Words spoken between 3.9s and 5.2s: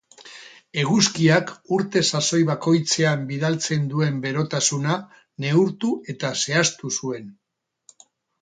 duen berotasuna